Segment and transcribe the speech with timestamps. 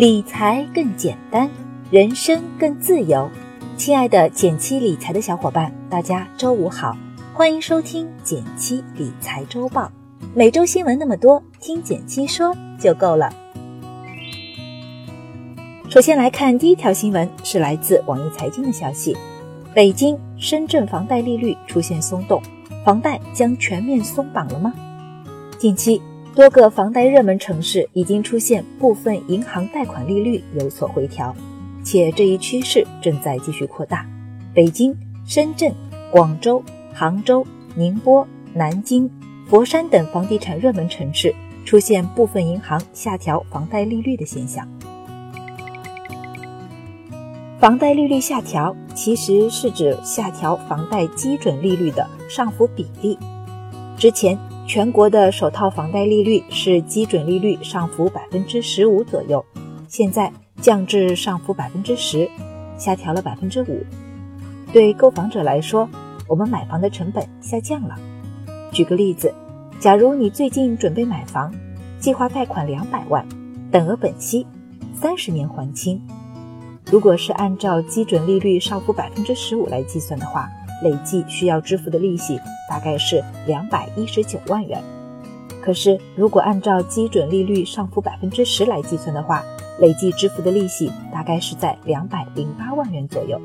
[0.00, 1.50] 理财更简单，
[1.90, 3.30] 人生更自由。
[3.76, 6.96] 亲爱的减七理财的小伙伴，大家周五好，
[7.34, 9.92] 欢迎收听减七理财周报。
[10.32, 13.30] 每周新闻那么多，听减七说就够了。
[15.90, 19.14] 首先来看第一条新闻，是来自网易财经的消息：
[19.74, 22.40] 北京、深圳房贷利率出现松动，
[22.86, 24.72] 房贷将全面松绑了吗？
[25.58, 26.00] 近期。
[26.34, 31.34] 多个房贷热门城市已经出现部分银行贷款利率有所回调，
[31.84, 34.06] 且这一趋势正在继续扩大。
[34.54, 35.74] 北京、深圳、
[36.10, 36.62] 广州、
[36.94, 39.10] 杭州、宁波、南京、
[39.48, 44.66] 佛山等房地产热门城市出现部分银行下调房贷利率的现象。
[47.58, 53.18] 房贷利率下调其实是指下调房贷基准利率的上浮比例。
[53.98, 54.38] 之前。
[54.72, 59.44] 全国的首套房贷利率是基准利率上浮百分之十五左右，
[59.88, 62.30] 现在降至上浮百分之十，
[62.78, 63.84] 下调了百分之五。
[64.72, 65.88] 对购房者来说，
[66.28, 67.96] 我们买房的成本下降了。
[68.70, 69.34] 举个例子，
[69.80, 71.52] 假如你最近准备买房，
[71.98, 73.26] 计划贷款两百万，
[73.72, 74.46] 等额本息，
[74.94, 76.00] 三十年还清。
[76.92, 80.48] 如果是按照基准利率上浮百分之十五来计算的话，
[80.82, 84.82] 累计需要支付的利息大概是两百一十九万元，
[85.62, 89.44] 可是如果按照基准利率上浮百分之十来计算的话，
[89.78, 93.40] 累计支付的利息大概是在两百零八万元左右。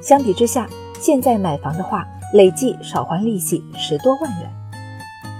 [0.00, 0.68] 相比之下，
[1.00, 4.50] 现在买房的话，累计少还利息十多万元。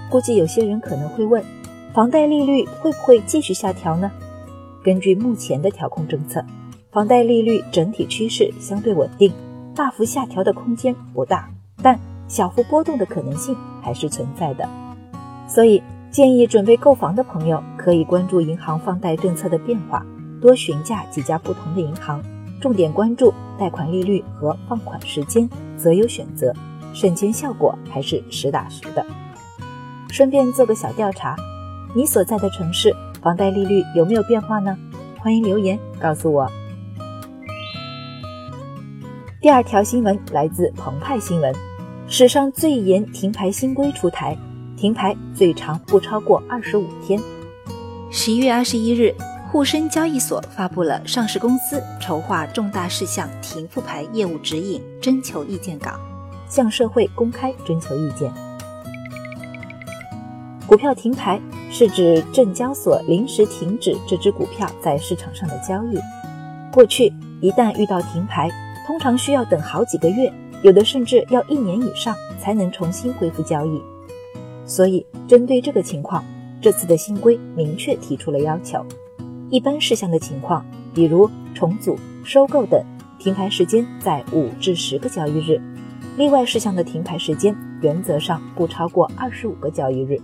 [0.09, 1.43] 估计有些人可能会问，
[1.93, 4.11] 房贷利率会不会继续下调呢？
[4.83, 6.43] 根据目前的调控政策，
[6.91, 9.31] 房贷利率整体趋势相对稳定。
[9.77, 11.47] 大幅下调的空间不大，
[11.83, 14.67] 但小幅波动的可能性还是存在的。
[15.47, 20.03] 所以建议准备购房的朋友可以关注银行放贷政策的变化，
[20.41, 22.19] 多询价几家不同的银行，
[22.59, 25.47] 重点关注贷款利率和放款时间，
[25.77, 26.51] 择优选择，
[26.91, 29.05] 省钱效果还是实打实的。
[30.09, 31.35] 顺便做个小调查，
[31.93, 32.91] 你所在的城市
[33.21, 34.75] 房贷利率有没有变化呢？
[35.19, 36.51] 欢迎留言告诉我。
[39.47, 41.55] 第二条新闻来自澎湃新闻，
[42.09, 44.37] 史上最严停牌新规出台，
[44.75, 47.17] 停牌最长不超过二十五天。
[48.11, 49.15] 十一月二十一日，
[49.49, 55.91] 沪深交易所发布了上市公司筹划重大事项停复牌业务指引征求意见稿，
[56.49, 58.29] 向社会公开征求意见。
[60.67, 61.39] 股票停牌
[61.71, 65.97] 是指证交所临时停止这只股票在市场上的交易。
[66.69, 68.51] 过去一旦遇到停牌，
[68.87, 70.31] 通常需要等好几个月，
[70.63, 73.81] 有的甚至要一年以上才能重新恢复交易。
[74.65, 76.23] 所以，针对这个情况，
[76.61, 78.85] 这次的新规明确提出了要求：
[79.49, 82.81] 一般事项的情况，比如重组、收购等，
[83.19, 85.59] 停牌时间在五至十个交易日；
[86.15, 90.17] 例外事项的停牌时间原则上不超过二十五个交易日。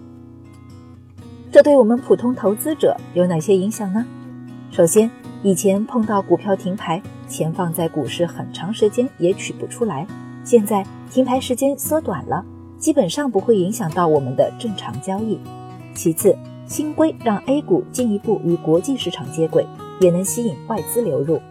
[1.52, 4.06] 这对我们普通投资者有哪些影响呢？
[4.72, 5.12] 首先，
[5.44, 7.02] 以前碰到股票停牌。
[7.34, 10.06] 钱放在股市很长时间也取不出来，
[10.44, 12.46] 现在停牌时间缩短了，
[12.78, 15.40] 基本上不会影响到我们的正常交易。
[15.96, 19.66] 其次，新规让 A 股进一步与国际市场接轨，
[20.00, 21.42] 也能吸引外资流入。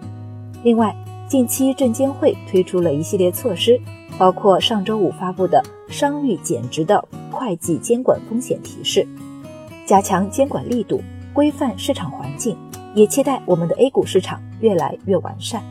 [0.62, 0.94] 另外，
[1.28, 3.80] 近期证监会推出了一系列措施，
[4.16, 9.04] 包括上周五发布的商誉减值的会计监管风险提示，
[9.84, 12.56] 加强监管力度，规范市场环境，
[12.94, 15.62] 也期待我们的 A 股市场越来越完善。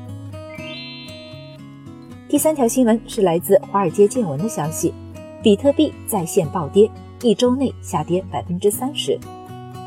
[2.31, 4.93] 第三条新闻是来自华尔街见闻的消息，
[5.43, 6.89] 比特币在线暴跌，
[7.23, 9.19] 一周内下跌百分之三十。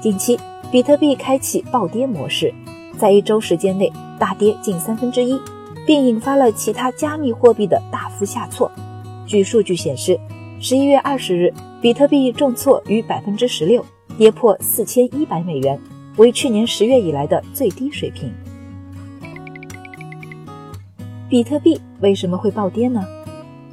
[0.02, 0.38] 近期，
[0.70, 2.52] 比特币开启暴跌模式，
[2.98, 3.90] 在一周时间内
[4.20, 5.40] 大跌近三分之一，
[5.86, 8.70] 并引发了其他加密货币的大幅下挫。
[9.26, 10.20] 据数据显示，
[10.60, 11.50] 十一月二十日，
[11.80, 13.82] 比特币重挫逾百分之十六，
[14.18, 15.80] 跌破四千一百美元，
[16.18, 18.30] 为去年十月以来的最低水平。
[21.34, 23.04] 比特币为什么会暴跌呢？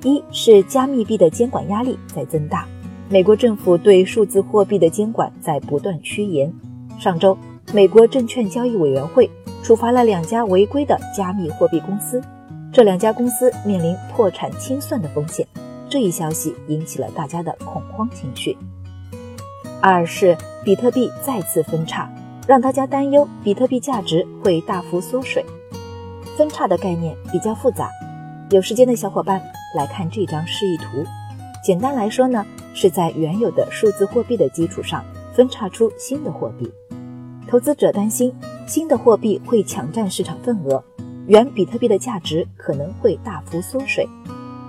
[0.01, 2.67] 一是加密币的监管压力在增大，
[3.07, 6.51] 美国政府对数字货币的监管在不断趋严。
[6.99, 7.37] 上周，
[7.71, 9.29] 美国证券交易委员会
[9.61, 12.19] 处罚了两家违规的加密货币公司，
[12.73, 15.45] 这两家公司面临破产清算的风险。
[15.87, 18.57] 这一消息引起了大家的恐慌情绪。
[19.79, 20.35] 二是
[20.65, 22.11] 比特币再次分叉，
[22.47, 25.45] 让大家担忧比特币价值会大幅缩水。
[26.41, 27.87] 分叉的概念比较复杂，
[28.49, 29.39] 有时间的小伙伴
[29.75, 31.05] 来看这张示意图。
[31.63, 32.43] 简单来说呢，
[32.73, 35.05] 是在原有的数字货币的基础上
[35.35, 36.67] 分叉出新的货币。
[37.47, 38.33] 投资者担心
[38.65, 40.83] 新的货币会抢占市场份额，
[41.27, 44.09] 原比特币的价值可能会大幅缩水。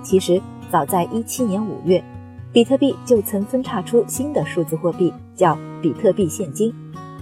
[0.03, 0.39] 其实，
[0.71, 2.05] 早在一七年五月，
[2.53, 6.71] 比特币就曾分叉出新的数字货币，叫比特币现金。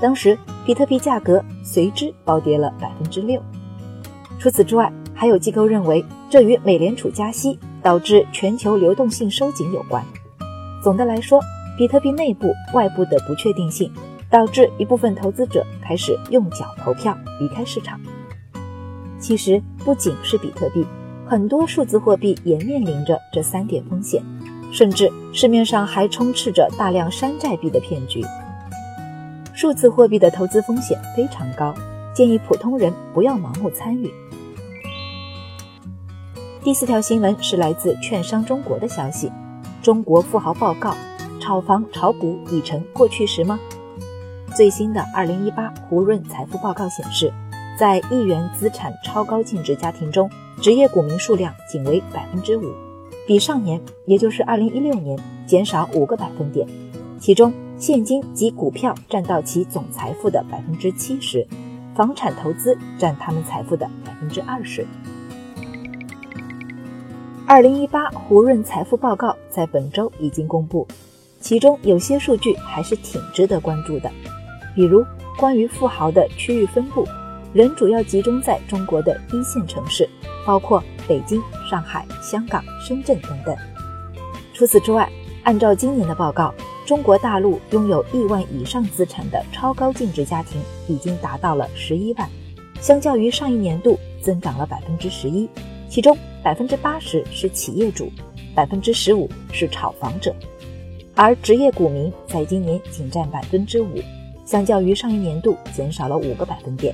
[0.01, 0.37] 当时，
[0.67, 3.41] 比特币价格随之暴跌了百分之六。
[4.41, 10.03] 除此之外，还有机构认为这与美联储加息导致全球流动性收紧有关。
[10.83, 11.39] 总的来说，
[11.77, 13.93] 比特币内部、外部的不确定性
[14.31, 18.01] 导致一部分投资者开始用脚投票离开市场。
[19.19, 20.87] 其实，不仅是比特币，
[21.27, 24.23] 很多数字货币也面临着这三点风险，
[24.73, 28.25] 甚至市面上还充斥着大量山寨币的骗局。
[29.53, 31.75] 数字货币的投资风险非常高，
[32.21, 34.13] 建议普通人不要盲目参与。
[36.63, 39.33] 第四条新闻是来自券商中国的消息：
[39.83, 40.95] 中国富豪报告，
[41.41, 43.59] 炒房炒股已成过去时吗？
[44.55, 47.33] 最新的二零一八胡润财富报告显示，
[47.79, 50.29] 在亿元资产超高净值家庭中，
[50.61, 52.71] 职业股民数量仅为百分之五，
[53.27, 56.69] 比上年，也就是二零一六年减少五个百分点，
[57.19, 57.51] 其中。
[57.79, 61.47] 现金及股票占到其总财富的百分之七十，
[61.95, 64.87] 房产投资占他们财富的百分之二十。
[67.47, 70.87] 二零一八胡润财富报告在本周已经公布，
[71.41, 74.11] 其中有些数据还是挺值得关注的，
[74.75, 75.05] 比如
[75.37, 77.05] 关于富豪的区域分布，
[77.53, 80.09] 仍主要集中在中国的一线城市，
[80.47, 83.57] 包括北京、上海、香港、深圳等等。
[84.55, 85.11] 除此之外，
[85.43, 86.55] 按照今年的报告。
[86.91, 92.29] 中国大陆拥有亿万以上资产的超高净值家庭已经达到了十一万，
[92.81, 95.49] 相较于上一年度增长了百分之十一，
[95.89, 98.11] 其中百分之八十是企业主，
[98.57, 100.35] 百分之十五是炒房者，
[101.15, 104.01] 而职业股民在今年仅占百分之五，
[104.45, 106.93] 相较于上一年度减少了五个百分点。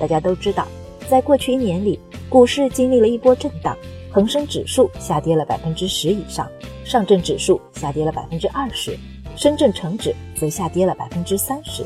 [0.00, 0.66] 大家都知道，
[1.08, 1.96] 在过去一年里，
[2.28, 3.76] 股市经历了一波震荡，
[4.10, 6.50] 恒生指数下跌了百分之十以上。
[6.90, 8.98] 上证指数下跌了百分之二十，
[9.36, 11.84] 深圳成指则下跌了百分之三十。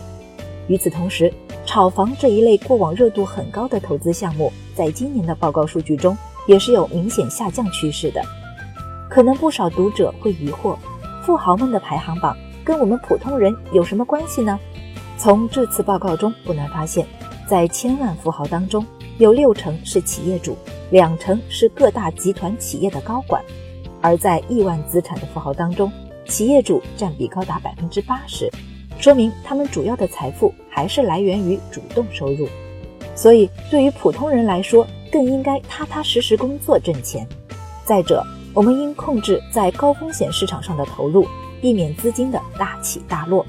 [0.66, 1.30] 与此同时，
[1.66, 6.16] 炒房这一类过往热度很高的投资项目，在今年的报告数据中
[6.46, 8.22] 也是有明显下降趋势的。
[9.10, 10.74] 可能不少读者会疑惑，
[11.22, 12.34] 富豪们的排行榜
[12.64, 14.58] 跟我们普通人有什么关系呢？
[15.18, 17.06] 从这次报告中不难发现，
[17.46, 18.82] 在千万富豪当中，
[19.18, 20.56] 有六成是企业主，
[20.90, 23.44] 两成是各大集团企业的高管。
[24.04, 25.90] 而在亿万资产的富豪当中，
[26.26, 28.50] 企业主占比高达百分之八十，
[28.98, 32.46] 说明他们主要的财富还是来源于主动收入。
[33.14, 37.26] 所以，对于普通人来说，更应该踏踏实实工作挣钱。
[37.82, 38.22] 再者，
[38.52, 41.26] 我们应控制在高风险市场上的投入，
[41.62, 43.46] 避免资金的大起大落。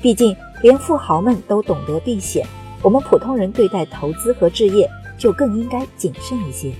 [0.00, 2.46] 毕竟，连富豪们都懂得避险，
[2.80, 4.88] 我们普通人对待投资和置业
[5.18, 6.72] 就更应该谨慎一些。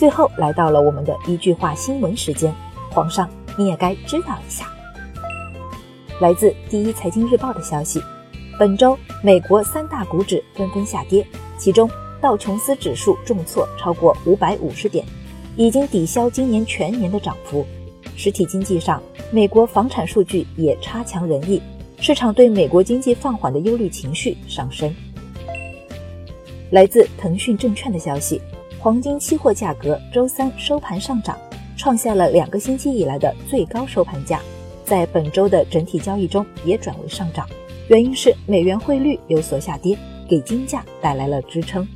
[0.00, 2.50] 最后来到了我们的一句话新闻时间，
[2.90, 4.66] 皇上你也该知道一下。
[6.22, 8.02] 来自第一财经日报的消息，
[8.58, 11.22] 本周美国三大股指纷纷下跌，
[11.58, 11.86] 其中
[12.18, 15.04] 道琼斯指数重挫超过五百五十点，
[15.54, 17.66] 已经抵消今年全年的涨幅。
[18.16, 21.60] 实体经济上，美国房产数据也差强人意，
[21.98, 24.90] 市场对美国经济放缓的忧虑情绪上升。
[26.70, 28.40] 来自腾讯证券的消息。
[28.82, 31.36] 黄金期货价格周三收盘上涨，
[31.76, 34.40] 创下了两个星期以来的最高收盘价，
[34.86, 37.46] 在本周的整体交易中也转为上涨，
[37.88, 41.86] 原因是美元汇率有所下跌，给金价带来了支撑。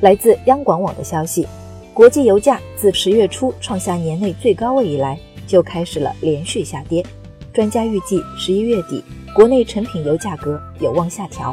[0.00, 1.48] 来自央广网的消息，
[1.92, 7.04] 国际油价自十月初创下年内最高位以来，就开始了连续下跌，
[7.52, 9.02] 专家预计十一月底
[9.34, 11.52] 国内成品油价格有望下调。